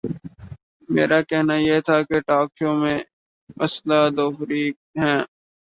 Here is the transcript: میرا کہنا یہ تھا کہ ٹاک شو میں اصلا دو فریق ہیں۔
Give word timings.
میرا 0.89 1.19
کہنا 1.29 1.55
یہ 1.59 1.77
تھا 1.87 1.97
کہ 2.07 2.17
ٹاک 2.27 2.47
شو 2.59 2.71
میں 2.81 2.97
اصلا 3.65 3.99
دو 4.17 4.25
فریق 4.37 4.75
ہیں۔ 4.99 5.19